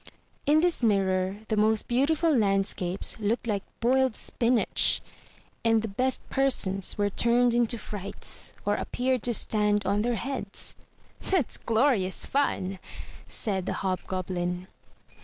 [0.47, 4.99] In this mirror the most beautiful landscapes looked like boiled spinach,
[5.63, 10.75] and the best persons were turned into frights, or appeared to stand on their heads.
[11.19, 12.79] "That's glorious fun!"
[13.27, 14.65] said the Hobgoblin.